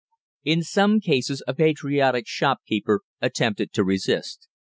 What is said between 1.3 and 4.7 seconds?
a patriotic shopkeeper attempted to resist.